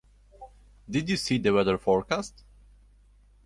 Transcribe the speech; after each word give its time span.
Did 0.89 1.09
you 1.09 1.15
see 1.15 1.37
the 1.37 1.53
weather 1.53 1.77
forecast? 1.77 2.43